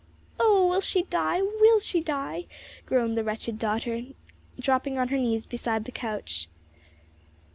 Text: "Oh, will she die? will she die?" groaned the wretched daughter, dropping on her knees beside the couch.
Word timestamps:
"Oh, 0.39 0.67
will 0.67 0.81
she 0.81 1.03
die? 1.03 1.43
will 1.43 1.79
she 1.79 2.01
die?" 2.01 2.47
groaned 2.87 3.15
the 3.15 3.23
wretched 3.23 3.59
daughter, 3.59 4.01
dropping 4.59 4.97
on 4.97 5.09
her 5.09 5.17
knees 5.19 5.45
beside 5.45 5.85
the 5.85 5.91
couch. 5.91 6.49